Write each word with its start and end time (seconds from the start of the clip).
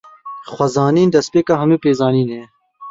Xwezanîn, 0.53 1.09
destpêka 1.15 1.55
hemû 1.61 1.77
pêzanînê 1.85 2.25
ye. 2.31 2.41